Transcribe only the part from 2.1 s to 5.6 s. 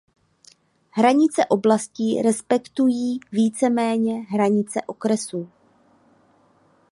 respektují víceméně hranice okresů.